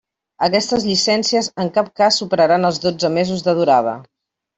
Aquestes 0.45 0.85
llicències 0.85 1.49
en 1.63 1.69
cap 1.75 1.91
cas 2.01 2.17
superaran 2.21 2.65
els 2.71 2.81
dotze 2.87 3.13
mesos 3.19 3.45
de 3.49 3.55
durada. 3.61 3.95